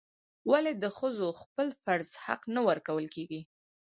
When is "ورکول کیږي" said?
2.69-3.41